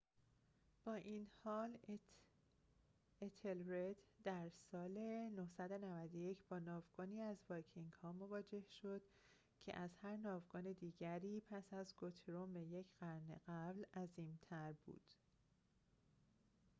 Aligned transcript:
با 0.83 0.93
این 0.95 1.27
حال 1.43 1.77
اتِلرِد 3.21 3.95
در 4.23 4.49
سال 4.71 4.97
۹۹۱ 5.35 6.37
با 6.49 6.59
ناوگانی 6.59 7.21
از 7.21 7.37
وایکینگ‌ها 7.49 8.11
مواجه 8.11 8.63
شد 8.81 9.01
که 9.61 9.77
از 9.77 9.89
هر 10.03 10.15
ناوگان 10.15 10.71
دیگری 10.73 11.41
پس 11.49 11.73
از 11.73 11.95
گوترومِ 11.95 12.57
یک 12.57 12.87
قرن 12.99 13.39
قبل 13.47 13.83
عظیم‌تر 13.93 14.73
بود 14.85 15.13